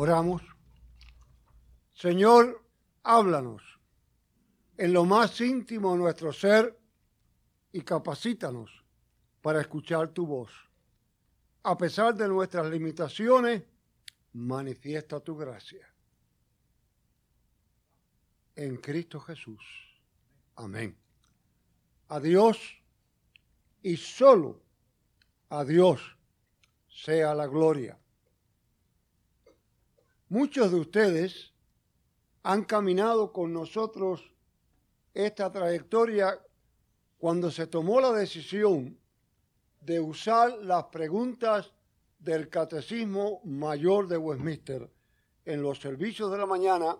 [0.00, 0.42] Oramos.
[1.92, 2.64] Señor,
[3.02, 3.60] háblanos
[4.76, 6.78] en lo más íntimo de nuestro ser
[7.72, 8.70] y capacítanos
[9.42, 10.52] para escuchar tu voz.
[11.64, 13.64] A pesar de nuestras limitaciones,
[14.34, 15.92] manifiesta tu gracia.
[18.54, 19.64] En Cristo Jesús.
[20.54, 20.96] Amén.
[22.06, 22.56] A Dios
[23.82, 24.62] y solo
[25.48, 26.00] a Dios
[26.86, 27.98] sea la gloria.
[30.30, 31.54] Muchos de ustedes
[32.42, 34.30] han caminado con nosotros
[35.14, 36.38] esta trayectoria
[37.16, 38.98] cuando se tomó la decisión
[39.80, 41.72] de usar las preguntas
[42.18, 44.90] del Catecismo Mayor de Westminster
[45.46, 46.98] en los servicios de la mañana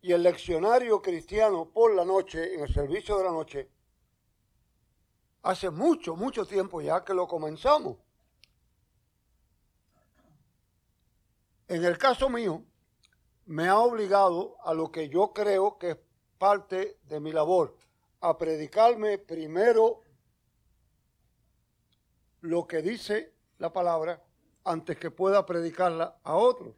[0.00, 3.68] y el leccionario cristiano por la noche, en el servicio de la noche,
[5.42, 7.98] hace mucho, mucho tiempo ya que lo comenzamos.
[11.70, 12.64] En el caso mío,
[13.46, 15.98] me ha obligado a lo que yo creo que es
[16.36, 17.76] parte de mi labor,
[18.20, 20.02] a predicarme primero
[22.40, 24.20] lo que dice la palabra
[24.64, 26.74] antes que pueda predicarla a otros.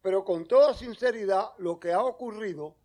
[0.00, 2.76] Pero con toda sinceridad, lo que ha ocurrido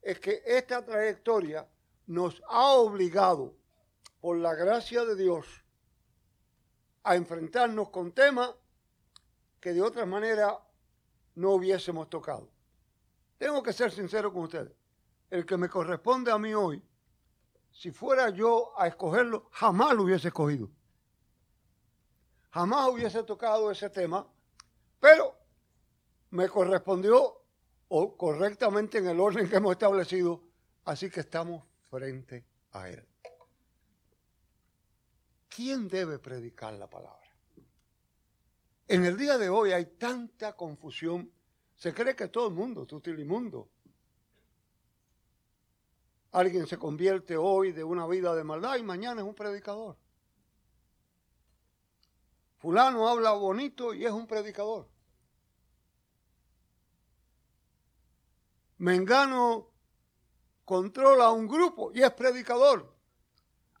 [0.00, 1.68] es que esta trayectoria
[2.06, 3.54] nos ha obligado,
[4.18, 5.46] por la gracia de Dios,
[7.02, 8.54] a enfrentarnos con temas
[9.66, 10.56] que de otra manera
[11.34, 12.48] no hubiésemos tocado.
[13.36, 14.70] Tengo que ser sincero con ustedes.
[15.28, 16.80] El que me corresponde a mí hoy,
[17.72, 20.70] si fuera yo a escogerlo, jamás lo hubiese escogido.
[22.52, 24.24] Jamás hubiese tocado ese tema,
[25.00, 25.36] pero
[26.30, 27.42] me correspondió
[27.88, 30.44] o correctamente en el orden que hemos establecido,
[30.84, 33.04] así que estamos frente a él.
[35.48, 37.25] ¿Quién debe predicar la palabra?
[38.88, 41.32] En el día de hoy hay tanta confusión.
[41.74, 43.68] Se cree que todo el mundo es utilimundo.
[46.32, 49.96] Alguien se convierte hoy de una vida de maldad y mañana es un predicador.
[52.58, 54.88] Fulano habla bonito y es un predicador.
[58.78, 59.70] Mengano
[60.64, 62.94] controla a un grupo y es predicador.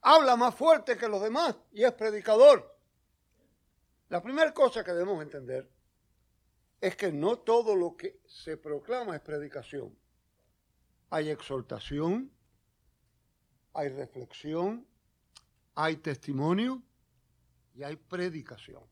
[0.00, 2.75] Habla más fuerte que los demás y es predicador.
[4.08, 5.68] La primera cosa que debemos entender
[6.80, 9.98] es que no todo lo que se proclama es predicación.
[11.10, 12.30] Hay exhortación,
[13.72, 14.86] hay reflexión,
[15.74, 16.82] hay testimonio
[17.74, 18.84] y hay predicación.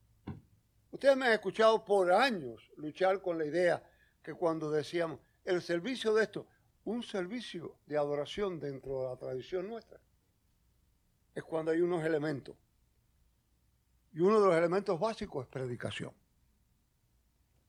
[0.91, 3.89] Ustedes me han escuchado por años luchar con la idea
[4.21, 6.49] que cuando decíamos el servicio de esto,
[6.85, 10.01] un servicio de adoración dentro de la tradición nuestra,
[11.35, 12.57] es cuando hay unos elementos
[14.15, 16.13] y uno de los elementos básicos es predicación.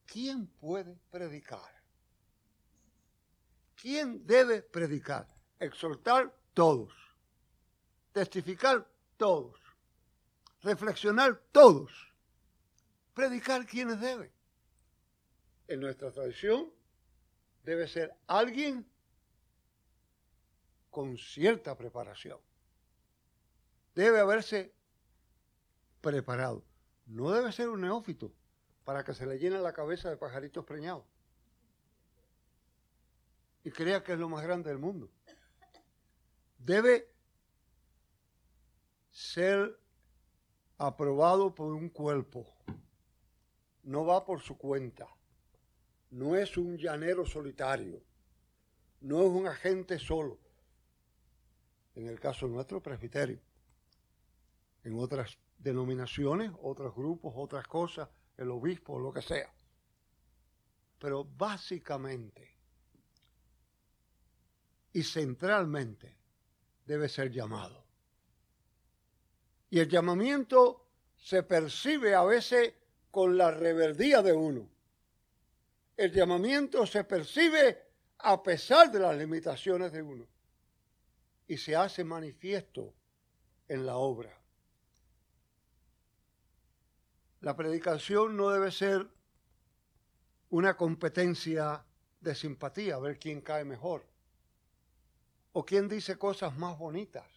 [0.06, 1.74] ¿Quién puede predicar?
[3.76, 5.28] ¿Quién debe predicar?
[5.60, 6.94] Exhortar todos.
[8.12, 9.60] Testificar todos.
[10.62, 11.92] Reflexionar todos.
[13.16, 14.32] Predicar quienes deben.
[15.68, 16.72] En nuestra tradición
[17.64, 18.88] debe ser alguien
[20.92, 22.40] con cierta preparación.
[23.96, 24.75] Debe haberse
[26.06, 26.64] preparado.
[27.08, 28.32] No debe ser un neófito
[28.84, 31.04] para que se le llene la cabeza de pajaritos preñados.
[33.64, 35.10] Y crea que es lo más grande del mundo.
[36.60, 37.12] Debe
[39.10, 39.80] ser
[40.78, 42.46] aprobado por un cuerpo.
[43.82, 45.08] No va por su cuenta.
[46.12, 48.04] No es un llanero solitario.
[49.02, 50.38] No es un agente solo.
[51.96, 53.40] En el caso nuestro, presbiterio.
[54.84, 59.52] En otras denominaciones, otros grupos, otras cosas, el obispo, lo que sea.
[61.00, 62.56] Pero básicamente
[64.94, 66.16] y centralmente
[66.86, 67.84] debe ser llamado.
[69.72, 70.88] Y el llamamiento
[71.18, 72.76] se percibe a veces
[73.10, 74.70] con la rebeldía de uno.
[75.98, 77.88] El llamamiento se percibe
[78.20, 80.28] a pesar de las limitaciones de uno
[81.48, 82.94] y se hace manifiesto
[83.68, 84.45] en la obra.
[87.46, 89.08] La predicación no debe ser
[90.50, 91.86] una competencia
[92.20, 94.04] de simpatía, a ver quién cae mejor,
[95.54, 97.30] o quién dice cosas más bonitas,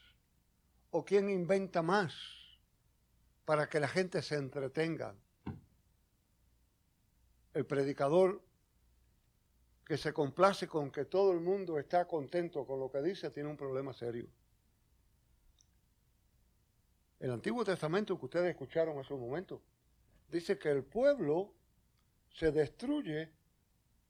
[0.93, 2.15] o quién inventa más
[3.45, 5.15] para que la gente se entretenga.
[7.53, 8.41] El predicador
[9.85, 13.51] que se complace con que todo el mundo está contento con lo que dice tiene
[13.51, 14.27] un problema serio.
[17.21, 19.61] El Antiguo Testamento que ustedes escucharon hace un momento
[20.29, 21.53] dice que el pueblo
[22.31, 23.31] se destruye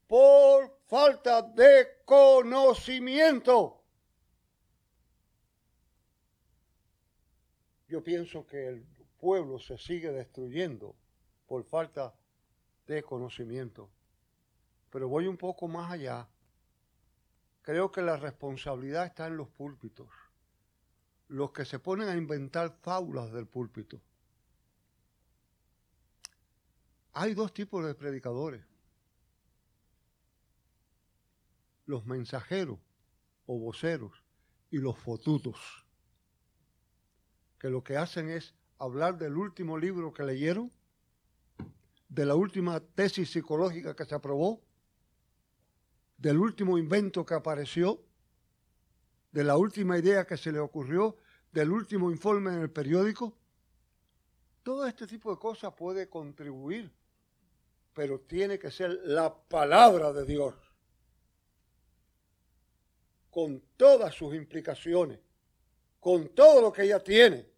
[0.06, 3.82] por falta de conocimiento.
[7.88, 8.86] Yo pienso que el
[9.18, 10.94] pueblo se sigue destruyendo
[11.46, 12.14] por falta
[12.86, 13.90] de conocimiento.
[14.90, 16.28] Pero voy un poco más allá.
[17.62, 20.08] Creo que la responsabilidad está en los púlpitos,
[21.28, 24.00] los que se ponen a inventar fábulas del púlpito.
[27.12, 28.64] Hay dos tipos de predicadores.
[31.86, 32.78] Los mensajeros
[33.46, 34.12] o voceros
[34.70, 35.56] y los fotutos,
[37.58, 40.70] que lo que hacen es hablar del último libro que leyeron,
[42.08, 44.62] de la última tesis psicológica que se aprobó,
[46.18, 48.02] del último invento que apareció,
[49.32, 51.16] de la última idea que se le ocurrió,
[51.52, 53.36] del último informe en el periódico.
[54.62, 56.92] Todo este tipo de cosas puede contribuir,
[57.98, 60.54] pero tiene que ser la palabra de Dios,
[63.28, 65.18] con todas sus implicaciones,
[65.98, 67.50] con todo lo que ella tiene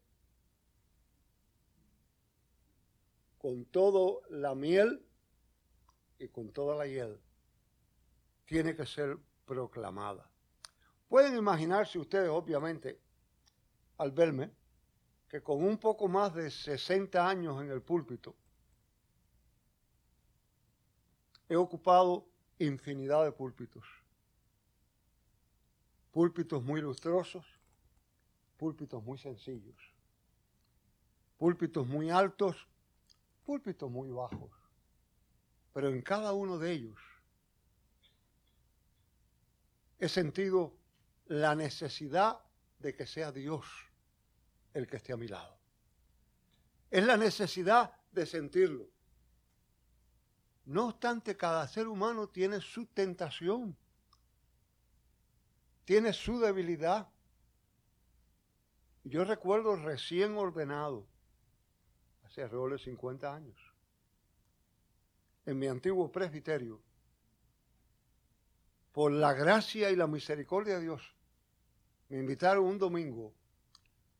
[3.36, 5.06] con toda la miel
[6.18, 7.20] y con toda la hiel,
[8.46, 10.26] tiene que ser proclamada.
[11.06, 12.98] Pueden imaginarse ustedes, obviamente,
[13.98, 14.50] al verme,
[15.28, 18.34] que con un poco más de 60 años en el púlpito,
[21.50, 22.26] he ocupado
[22.58, 23.84] infinidad de púlpitos.
[26.10, 27.44] Púlpitos muy lustrosos,
[28.56, 29.76] púlpitos muy sencillos,
[31.36, 32.66] púlpitos muy altos
[33.50, 34.52] púlpitos muy bajos,
[35.72, 37.00] pero en cada uno de ellos
[39.98, 40.76] he sentido
[41.26, 42.38] la necesidad
[42.78, 43.66] de que sea Dios
[44.72, 45.58] el que esté a mi lado.
[46.92, 48.88] Es la necesidad de sentirlo.
[50.70, 53.76] No obstante, cada ser humano tiene su tentación,
[55.84, 57.08] tiene su debilidad.
[59.02, 61.08] Yo recuerdo recién ordenado,
[62.22, 63.56] hace alrededor de 50 años,
[65.44, 66.80] en mi antiguo presbiterio,
[68.92, 71.16] por la gracia y la misericordia de Dios,
[72.10, 73.34] me invitaron un domingo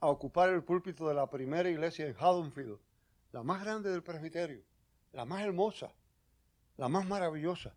[0.00, 2.81] a ocupar el púlpito de la primera iglesia en Haddonfield,
[3.31, 4.64] la más grande del presbiterio,
[5.12, 5.94] la más hermosa,
[6.81, 7.75] la más maravillosa.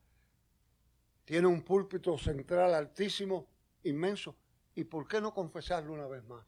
[1.26, 3.48] Tiene un púlpito central altísimo,
[3.84, 4.34] inmenso.
[4.76, 6.46] ¿Y por qué no confesarlo una vez más?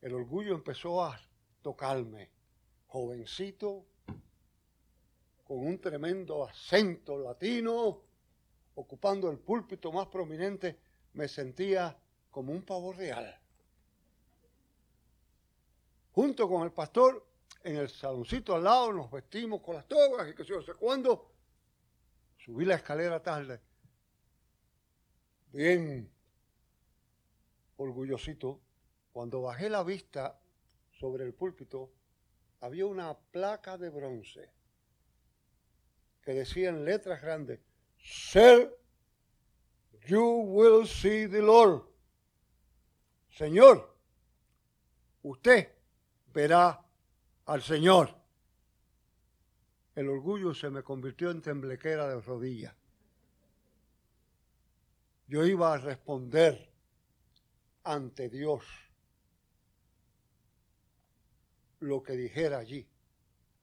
[0.00, 1.20] El orgullo empezó a
[1.60, 2.30] tocarme,
[2.86, 3.84] jovencito,
[5.44, 8.00] con un tremendo acento latino,
[8.76, 10.80] ocupando el púlpito más prominente,
[11.12, 11.94] me sentía
[12.30, 13.38] como un pavo real.
[16.12, 17.29] Junto con el pastor,
[17.62, 20.74] en el saloncito al lado, nos vestimos con las togas y que sé yo sé
[20.74, 21.30] cuándo,
[22.38, 23.60] subí la escalera tarde,
[25.52, 26.10] bien
[27.76, 28.60] orgullosito,
[29.12, 30.38] cuando bajé la vista
[30.92, 31.92] sobre el púlpito
[32.60, 34.50] había una placa de bronce
[36.22, 37.60] que decía en letras grandes,
[37.98, 38.76] Sir,
[40.06, 41.82] you will see the Lord.
[43.30, 43.96] Señor,
[45.22, 45.72] usted
[46.32, 46.84] verá
[47.50, 48.14] al Señor.
[49.96, 52.72] El orgullo se me convirtió en temblequera de rodillas.
[55.26, 56.70] Yo iba a responder
[57.82, 58.64] ante Dios
[61.80, 62.86] lo que dijera allí.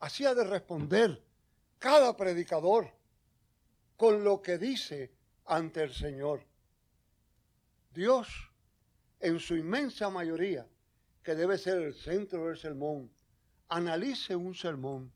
[0.01, 1.23] Hacía de responder
[1.79, 2.91] cada predicador
[3.95, 5.13] con lo que dice
[5.45, 6.43] ante el Señor.
[7.93, 8.27] Dios,
[9.21, 10.67] en su inmensa mayoría,
[11.23, 13.16] que debe ser el centro del sermón,
[13.69, 15.11] analice un sermón.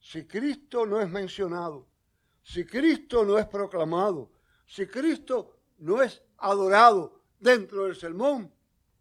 [0.00, 1.86] Si Cristo no es mencionado,
[2.42, 4.30] si Cristo no es proclamado,
[4.66, 8.52] si Cristo no es adorado dentro del sermón,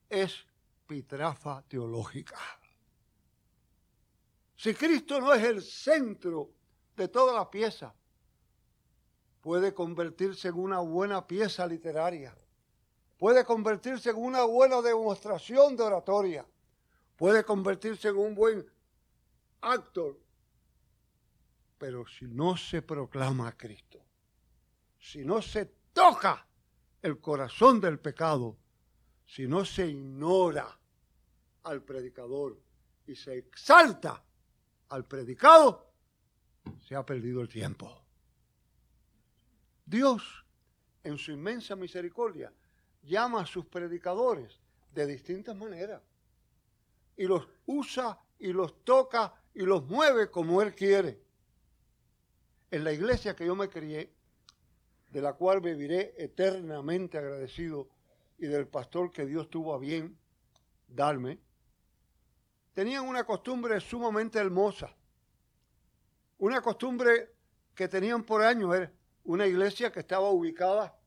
[0.10, 0.46] es
[0.86, 2.38] pitrafa teológica.
[4.55, 6.51] Si Cristo no es el centro
[6.96, 7.96] de toda la pieza,
[9.41, 12.36] puede convertirse en una buena pieza literaria,
[13.17, 16.46] puede convertirse en una buena demostración de oratoria,
[17.15, 18.70] puede convertirse en un buen
[19.62, 20.20] actor,
[21.77, 24.03] pero si no se proclama a Cristo,
[25.00, 26.46] si no se toca
[27.01, 28.58] el corazón del pecado,
[29.25, 30.77] si no se ignora
[31.63, 32.62] al predicador
[33.08, 34.24] y se exalta
[34.89, 35.94] al predicado,
[36.88, 38.06] se ha perdido el tiempo.
[39.86, 40.46] Dios,
[41.03, 42.53] en su inmensa misericordia,
[43.01, 44.60] llama a sus predicadores
[44.94, 46.01] de distintas maneras
[47.18, 51.22] y los usa y los toca y los mueve como Él quiere.
[52.70, 54.12] En la iglesia que yo me crié,
[55.10, 57.89] de la cual viviré eternamente agradecido,
[58.38, 60.17] y del pastor que Dios tuvo a bien
[60.88, 61.39] darme,
[62.74, 64.96] tenían una costumbre sumamente hermosa.
[66.39, 67.29] Una costumbre
[67.75, 68.91] que tenían por años era
[69.24, 70.98] una iglesia que estaba ubicada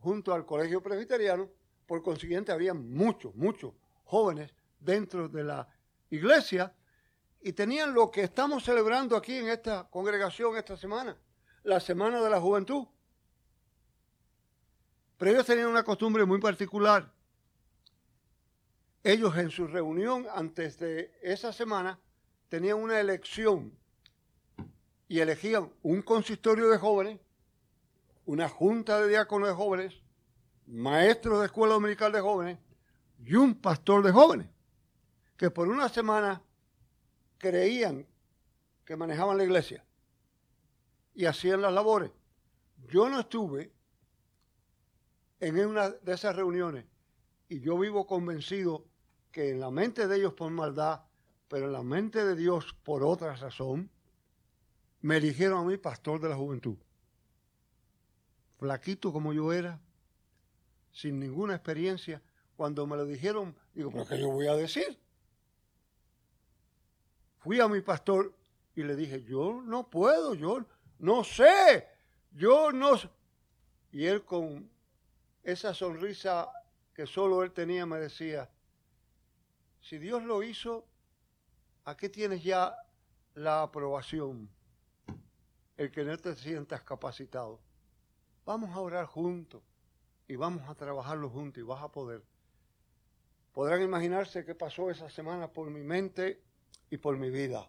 [0.00, 1.48] junto al colegio presbiteriano,
[1.86, 3.72] por consiguiente había muchos, muchos
[4.04, 5.68] jóvenes dentro de la
[6.12, 6.74] iglesia
[7.40, 11.16] y tenían lo que estamos celebrando aquí en esta congregación esta semana,
[11.64, 12.86] la Semana de la Juventud.
[15.16, 17.12] Pero ellos tenían una costumbre muy particular.
[19.02, 21.98] Ellos en su reunión antes de esa semana
[22.48, 23.76] tenían una elección
[25.08, 27.20] y elegían un consistorio de jóvenes,
[28.24, 29.94] una junta de diáconos de jóvenes,
[30.66, 32.58] maestros de escuela dominical de jóvenes
[33.24, 34.48] y un pastor de jóvenes,
[35.42, 36.40] que por una semana
[37.36, 38.06] creían
[38.84, 39.84] que manejaban la iglesia
[41.14, 42.12] y hacían las labores.
[42.86, 43.72] Yo no estuve
[45.40, 46.84] en una de esas reuniones
[47.48, 48.86] y yo vivo convencido
[49.32, 51.06] que en la mente de ellos por maldad,
[51.48, 53.90] pero en la mente de Dios por otra razón,
[55.00, 56.76] me eligieron a mí pastor de la juventud.
[58.58, 59.80] Flaquito como yo era,
[60.92, 62.22] sin ninguna experiencia,
[62.54, 65.01] cuando me lo dijeron, digo, pero ¿qué yo voy a decir?
[67.42, 68.32] Fui a mi pastor
[68.76, 70.64] y le dije, yo no puedo, yo
[71.00, 71.88] no sé,
[72.30, 72.92] yo no...
[73.90, 74.70] Y él con
[75.42, 76.48] esa sonrisa
[76.94, 78.48] que solo él tenía me decía,
[79.80, 80.86] si Dios lo hizo,
[81.84, 82.76] ¿a qué tienes ya
[83.34, 84.48] la aprobación?
[85.76, 87.60] El que no te sientas capacitado.
[88.44, 89.64] Vamos a orar juntos
[90.28, 92.22] y vamos a trabajarlo juntos y vas a poder.
[93.52, 96.51] Podrán imaginarse qué pasó esa semana por mi mente
[96.92, 97.66] y por mi vida.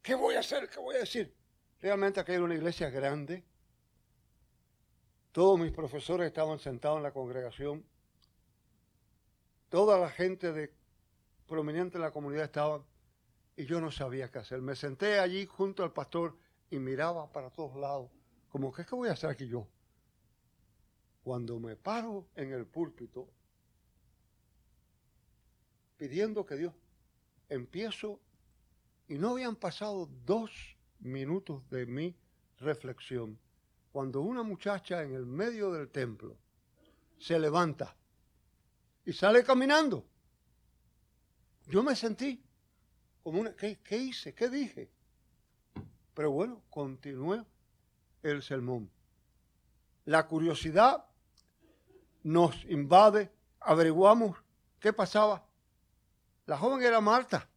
[0.00, 0.70] ¿Qué voy a hacer?
[0.70, 1.34] ¿Qué voy a decir?
[1.80, 3.44] Realmente aquí era una iglesia grande.
[5.32, 7.84] Todos mis profesores estaban sentados en la congregación.
[9.68, 10.72] Toda la gente de
[11.48, 12.84] prominente en la comunidad estaban
[13.56, 14.62] y yo no sabía qué hacer.
[14.62, 16.38] Me senté allí junto al pastor
[16.70, 18.08] y miraba para todos lados,
[18.50, 19.66] como que, ¿qué voy a hacer aquí yo?
[21.24, 23.28] Cuando me paro en el púlpito
[25.96, 26.72] pidiendo que Dios,
[27.48, 28.20] empiezo
[29.08, 30.50] y no habían pasado dos
[30.98, 32.16] minutos de mi
[32.58, 33.38] reflexión
[33.92, 36.36] cuando una muchacha en el medio del templo
[37.18, 37.96] se levanta
[39.04, 40.04] y sale caminando
[41.68, 42.42] yo me sentí
[43.22, 43.54] como una...
[43.54, 44.34] ¿Qué, hice?
[44.34, 44.90] ¿Qué dije?
[46.14, 47.44] Pero bueno, continué
[48.22, 48.90] el sermón.
[50.04, 51.04] La curiosidad
[52.22, 54.36] nos invade, averiguamos
[54.78, 55.45] qué pasaba.
[56.46, 57.48] La joven era Marta.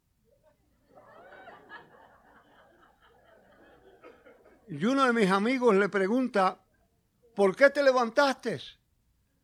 [4.68, 6.60] Y uno de mis amigos le pregunta,
[7.36, 8.60] ¿por qué te levantaste?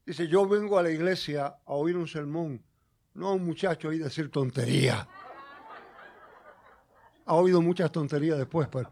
[0.05, 2.63] Dice, yo vengo a la iglesia a oír un sermón
[3.15, 5.07] no un muchacho ahí decir tontería.
[7.25, 8.91] Ha oído muchas tonterías después, pero.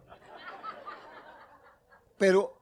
[2.17, 2.57] Pero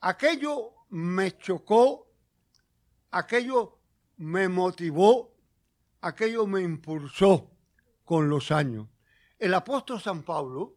[0.00, 2.06] aquello me chocó,
[3.10, 3.78] aquello
[4.18, 5.34] me motivó,
[6.00, 7.50] aquello me impulsó
[8.04, 8.88] con los años.
[9.38, 10.76] El apóstol San Pablo,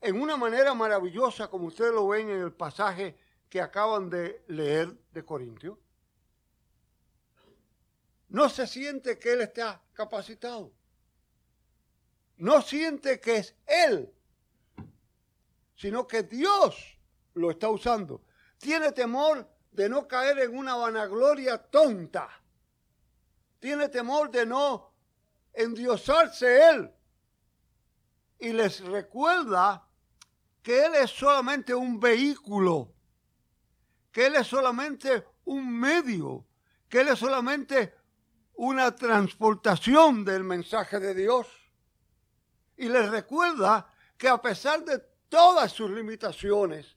[0.00, 3.16] en una manera maravillosa, como ustedes lo ven en el pasaje
[3.48, 5.78] que acaban de leer de Corintios,
[8.28, 10.72] no se siente que Él está capacitado.
[12.36, 14.12] No siente que es Él,
[15.76, 16.98] sino que Dios
[17.34, 18.22] lo está usando.
[18.58, 22.28] Tiene temor de no caer en una vanagloria tonta.
[23.60, 24.92] Tiene temor de no
[25.52, 26.92] endiosarse Él.
[28.38, 29.86] Y les recuerda
[30.62, 32.92] que Él es solamente un vehículo,
[34.10, 36.44] que Él es solamente un medio,
[36.88, 37.94] que Él es solamente
[38.54, 41.46] una transportación del mensaje de Dios.
[42.76, 46.96] Y les recuerda que a pesar de todas sus limitaciones,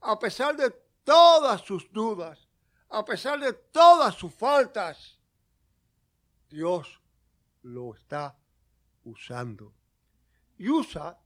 [0.00, 0.70] a pesar de
[1.04, 2.48] todas sus dudas,
[2.88, 5.17] a pesar de todas sus faltas,
[6.48, 7.00] Dios
[7.62, 8.36] lo está
[9.04, 9.72] usando.
[10.56, 11.18] Y usa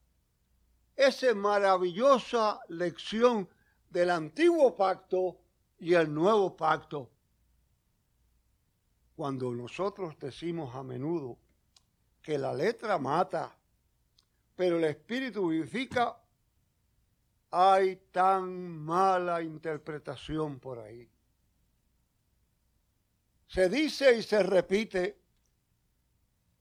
[0.96, 3.48] esa maravillosa lección
[3.88, 5.38] del antiguo pacto
[5.78, 7.10] y el nuevo pacto
[9.14, 11.38] cuando nosotros decimos a menudo
[12.20, 13.56] que la letra mata,
[14.56, 16.16] pero el espíritu vivifica,
[17.50, 21.11] hay tan mala interpretación por ahí.
[23.52, 25.20] Se dice y se repite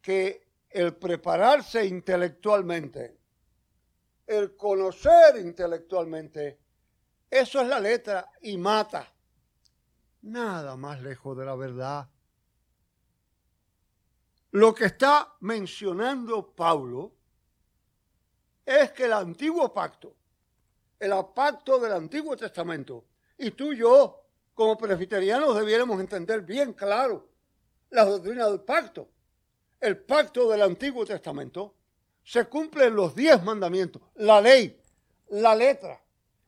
[0.01, 3.17] que el prepararse intelectualmente,
[4.27, 6.60] el conocer intelectualmente,
[7.29, 9.10] eso es la letra y mata.
[10.24, 12.10] Nada más lejos de la verdad.
[14.51, 17.13] Lo que está mencionando Pablo
[18.65, 20.17] es que el antiguo pacto,
[21.00, 23.05] el pacto del Antiguo Testamento,
[23.38, 24.20] y tú y yo,
[24.53, 27.29] como presbiterianos, debiéramos entender bien claro
[27.89, 29.10] la doctrina del pacto.
[29.79, 31.75] El pacto del Antiguo Testamento
[32.24, 34.79] se cumple en los diez mandamientos, la ley,
[35.29, 36.01] la letra,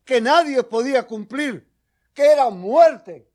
[0.05, 1.67] que nadie podía cumplir,
[2.13, 3.27] que era muerte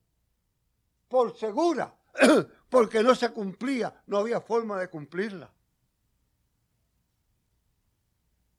[1.09, 1.95] por segura,
[2.71, 5.51] porque no se cumplía, no había forma de cumplirla.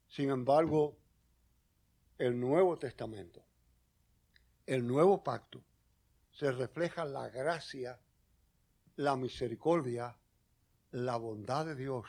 [0.08, 0.96] Sin embargo,
[2.18, 3.42] el Nuevo Testamento,
[4.66, 5.62] el nuevo pacto,
[6.40, 8.00] se refleja la gracia,
[8.96, 10.16] la misericordia,
[10.92, 12.06] la bondad de Dios.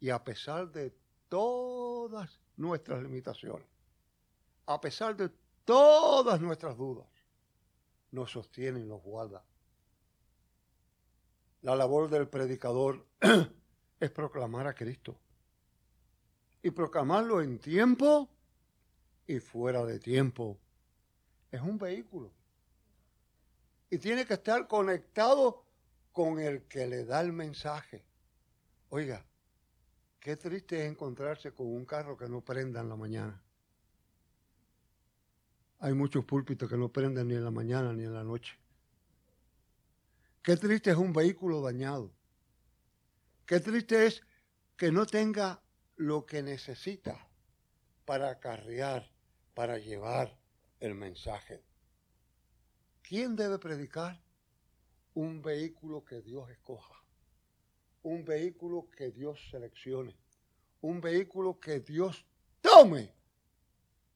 [0.00, 0.96] Y a pesar de
[1.28, 3.68] todas nuestras limitaciones,
[4.64, 5.30] a pesar de
[5.66, 7.06] todas nuestras dudas,
[8.12, 9.44] nos sostiene y nos guarda.
[11.60, 13.06] La labor del predicador
[14.00, 15.20] es proclamar a Cristo.
[16.62, 18.30] Y proclamarlo en tiempo
[19.26, 20.58] y fuera de tiempo.
[21.50, 22.32] Es un vehículo.
[23.90, 25.64] Y tiene que estar conectado
[26.12, 28.04] con el que le da el mensaje.
[28.88, 29.24] Oiga,
[30.18, 33.42] qué triste es encontrarse con un carro que no prenda en la mañana.
[35.78, 38.58] Hay muchos púlpitos que no prenden ni en la mañana ni en la noche.
[40.42, 42.10] Qué triste es un vehículo dañado.
[43.44, 44.22] Qué triste es
[44.76, 45.60] que no tenga
[45.96, 47.28] lo que necesita
[48.04, 49.10] para acarrear,
[49.54, 50.38] para llevar
[50.80, 51.65] el mensaje.
[53.08, 54.20] ¿Quién debe predicar?
[55.14, 57.00] Un vehículo que Dios escoja.
[58.02, 60.16] Un vehículo que Dios seleccione.
[60.80, 62.26] Un vehículo que Dios
[62.60, 63.14] tome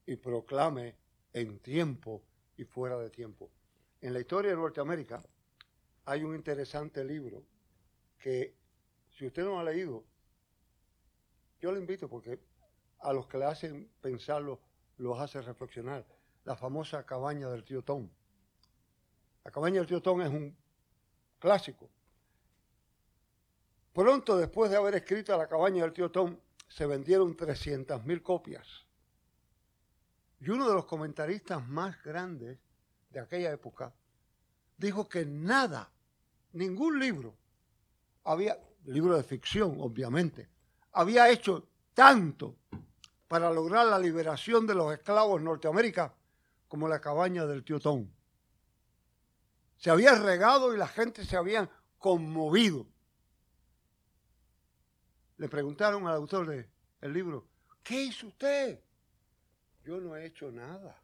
[0.05, 0.97] y proclame
[1.31, 2.21] en tiempo
[2.57, 3.49] y fuera de tiempo.
[4.01, 5.23] En la historia de Norteamérica
[6.03, 7.45] hay un interesante libro
[8.19, 8.57] que,
[9.09, 10.03] si usted no ha leído,
[11.61, 12.41] yo le invito porque
[12.99, 14.59] a los que le hacen pensarlo,
[14.97, 16.05] los hace reflexionar.
[16.43, 18.09] La famosa cabaña del tío Tom.
[19.43, 20.55] La cabaña del tío Tom es un
[21.39, 21.89] clásico.
[23.93, 28.85] Pronto después de haber escrito la cabaña del tío Tom, se vendieron 300.000 copias.
[30.39, 32.57] Y uno de los comentaristas más grandes
[33.09, 33.93] de aquella época
[34.77, 35.91] dijo que nada,
[36.53, 37.35] ningún libro,
[38.23, 40.49] había, libro de ficción obviamente,
[40.93, 42.55] había hecho tanto
[43.27, 46.13] para lograr la liberación de los esclavos en Norteamérica
[46.67, 48.07] como la cabaña del tío Tom.
[49.81, 51.67] Se había regado y la gente se había
[51.97, 52.85] conmovido.
[55.37, 57.47] Le preguntaron al autor del libro,
[57.81, 58.79] ¿qué hizo usted?
[59.83, 61.01] Yo no he hecho nada.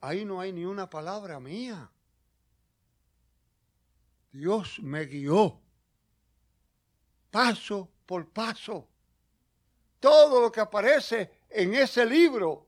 [0.00, 1.90] Ahí no hay ni una palabra mía.
[4.32, 5.60] Dios me guió
[7.30, 8.88] paso por paso.
[10.00, 12.66] Todo lo que aparece en ese libro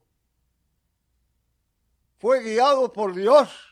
[2.19, 3.68] fue guiado por Dios.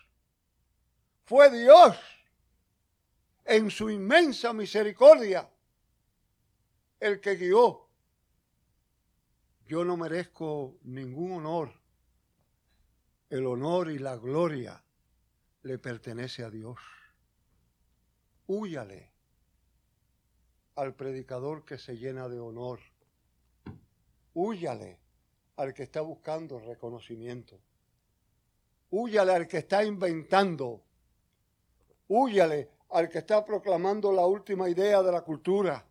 [1.27, 1.95] Fue Dios
[3.45, 5.47] en su inmensa misericordia
[6.99, 7.87] el que guió
[9.67, 11.73] yo no merezco ningún honor.
[13.29, 14.81] El honor y la gloria
[15.63, 16.77] le pertenece a Dios.
[18.47, 19.11] Húyale
[20.75, 22.79] al predicador que se llena de honor.
[24.33, 24.99] Húyale
[25.57, 27.59] al que está buscando reconocimiento.
[28.89, 30.81] Húyale al que está inventando.
[32.07, 35.85] Húyale al que está proclamando la última idea de la cultura.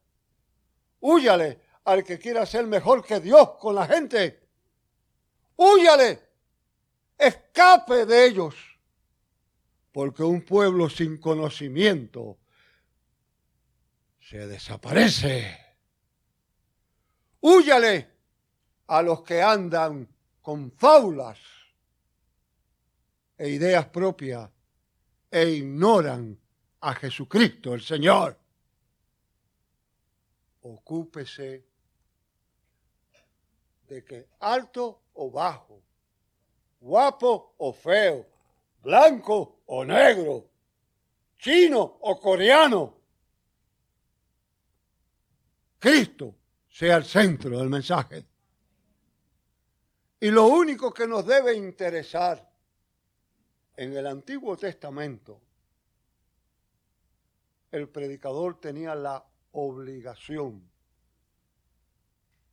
[1.00, 4.40] Húyale al que quiera ser mejor que Dios con la gente.
[5.56, 6.20] Húyale,
[7.18, 8.54] escape de ellos,
[9.92, 12.38] porque un pueblo sin conocimiento
[14.20, 15.58] se desaparece.
[17.40, 18.10] Húyale
[18.88, 20.08] a los que andan
[20.42, 21.38] con faulas
[23.38, 24.50] e ideas propias
[25.36, 26.34] e ignoran
[26.80, 28.38] a Jesucristo el Señor.
[30.62, 31.62] Ocúpese
[33.86, 35.82] de que alto o bajo,
[36.80, 38.26] guapo o feo,
[38.82, 40.48] blanco o negro,
[41.36, 42.96] chino o coreano,
[45.78, 46.34] Cristo
[46.70, 48.24] sea el centro del mensaje.
[50.18, 52.45] Y lo único que nos debe interesar
[53.76, 55.40] en el Antiguo Testamento,
[57.70, 60.66] el predicador tenía la obligación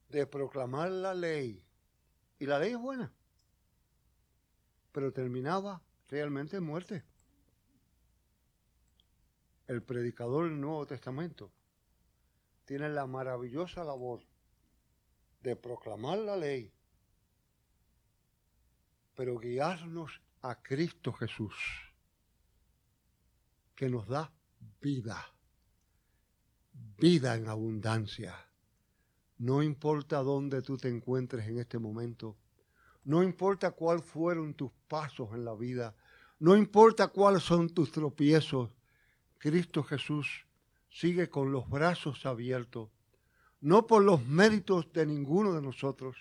[0.10, 1.66] de proclamar la ley.
[2.40, 3.12] Y la ley es buena,
[4.92, 7.04] pero terminaba realmente en muerte.
[9.68, 11.52] El predicador del Nuevo Testamento
[12.66, 14.22] tiene la maravillosa labor
[15.42, 16.74] de proclamar la ley,
[19.16, 21.56] pero guiarnos a Cristo Jesús,
[23.76, 24.30] que nos da
[24.82, 25.26] vida,
[26.98, 28.36] vida en abundancia.
[29.38, 32.36] No importa dónde tú te encuentres en este momento,
[33.06, 35.96] no importa cuáles fueron tus pasos en la vida,
[36.40, 38.70] no importa cuáles son tus tropiezos,
[39.38, 40.46] Cristo Jesús
[40.90, 42.90] sigue con los brazos abiertos,
[43.62, 46.18] no por los méritos de ninguno de nosotros,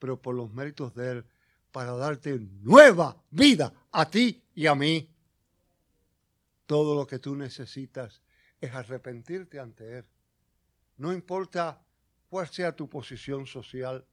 [0.00, 1.26] pero por los méritos de Él,
[1.74, 5.10] para darte nueva vida a ti y a mí.
[6.66, 8.22] Todo lo que tú necesitas
[8.60, 10.04] es arrepentirte ante Él.
[10.98, 11.82] No importa
[12.30, 14.06] cuál sea tu posición social,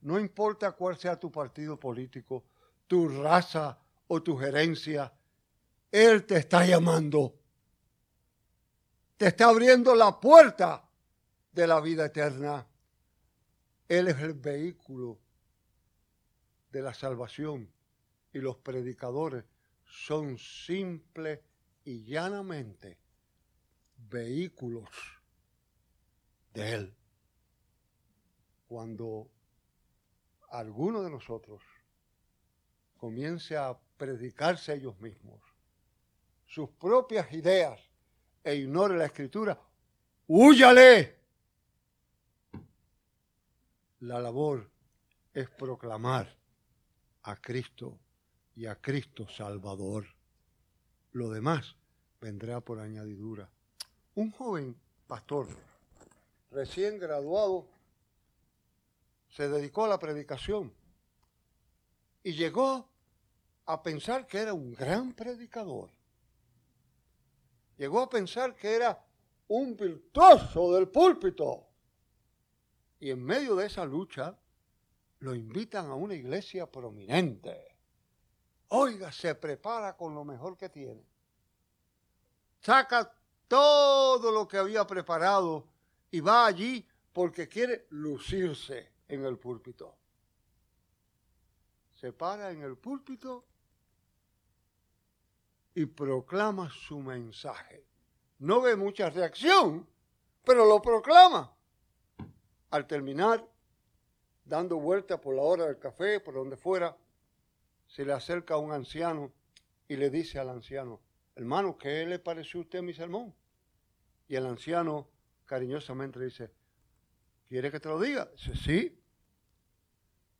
[0.00, 2.44] no importa cuál sea tu partido político,
[2.86, 5.12] tu raza o tu gerencia,
[5.92, 7.34] Él te está llamando
[9.16, 10.88] te está abriendo la puerta
[11.52, 12.66] de la vida eterna.
[13.88, 15.18] Él es el vehículo
[16.74, 17.72] de la salvación
[18.32, 19.44] y los predicadores
[19.84, 21.40] son simple
[21.84, 22.98] y llanamente
[23.96, 24.88] vehículos
[26.52, 26.94] de Él.
[28.66, 29.30] Cuando
[30.50, 31.62] alguno de nosotros
[32.96, 35.40] comience a predicarse a ellos mismos
[36.44, 37.80] sus propias ideas,
[38.42, 39.58] e ignore la escritura,
[40.26, 41.18] ¡húyale!
[44.00, 44.68] La labor
[45.32, 46.43] es proclamar
[47.24, 47.98] a Cristo
[48.54, 50.06] y a Cristo Salvador.
[51.12, 51.76] Lo demás
[52.20, 53.50] vendrá por añadidura.
[54.14, 55.48] Un joven pastor
[56.50, 57.66] recién graduado
[59.28, 60.72] se dedicó a la predicación
[62.22, 62.88] y llegó
[63.66, 65.90] a pensar que era un gran predicador
[67.76, 69.04] llegó a pensar que era
[69.48, 71.66] un virtuoso del púlpito.
[73.00, 74.38] Y en medio de esa lucha
[75.24, 77.78] lo invitan a una iglesia prominente.
[78.68, 81.02] Oiga, se prepara con lo mejor que tiene.
[82.60, 83.10] Saca
[83.48, 85.66] todo lo que había preparado
[86.10, 89.96] y va allí porque quiere lucirse en el púlpito.
[91.94, 93.46] Se para en el púlpito
[95.74, 97.86] y proclama su mensaje.
[98.40, 99.88] No ve mucha reacción,
[100.44, 101.50] pero lo proclama.
[102.68, 103.53] Al terminar,
[104.44, 106.96] dando vuelta por la hora del café, por donde fuera,
[107.86, 109.32] se le acerca un anciano
[109.88, 111.00] y le dice al anciano,
[111.34, 113.34] hermano, ¿qué le pareció a usted mi sermón?
[114.28, 115.08] Y el anciano
[115.46, 116.50] cariñosamente le dice,
[117.48, 118.26] ¿quiere que te lo diga?
[118.26, 119.00] Dice, sí.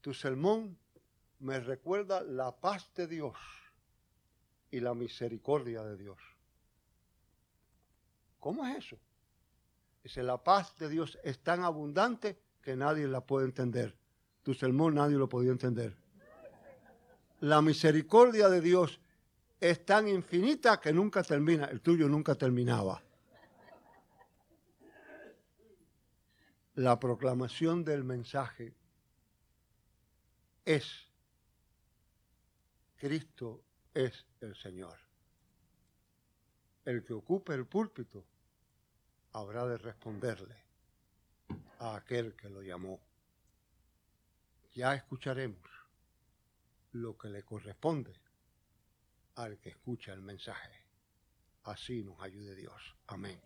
[0.00, 0.78] Tu sermón
[1.38, 3.36] me recuerda la paz de Dios
[4.70, 6.18] y la misericordia de Dios.
[8.38, 8.98] ¿Cómo es eso?
[10.02, 13.94] Dice, la paz de Dios es tan abundante que nadie la puede entender.
[14.42, 15.94] Tu sermón nadie lo podía entender.
[17.40, 18.98] La misericordia de Dios
[19.60, 21.66] es tan infinita que nunca termina.
[21.66, 23.02] El tuyo nunca terminaba.
[26.76, 28.74] La proclamación del mensaje
[30.64, 31.06] es
[32.96, 34.98] Cristo es el Señor.
[36.86, 38.24] El que ocupe el púlpito
[39.32, 40.63] habrá de responderle
[41.78, 43.00] a aquel que lo llamó.
[44.74, 45.70] Ya escucharemos
[46.92, 48.12] lo que le corresponde
[49.36, 50.84] al que escucha el mensaje.
[51.64, 52.96] Así nos ayude Dios.
[53.06, 53.40] Amén.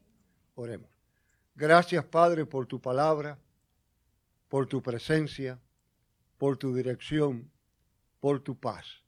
[0.54, 0.90] Oremos.
[1.54, 3.38] Gracias Padre por tu palabra,
[4.48, 5.58] por tu presencia,
[6.36, 7.50] por tu dirección,
[8.20, 9.02] por tu paz.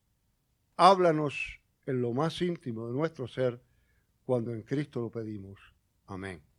[0.76, 3.60] Háblanos en lo más íntimo de nuestro ser
[4.24, 5.58] cuando en Cristo lo pedimos.
[6.06, 6.49] Amén.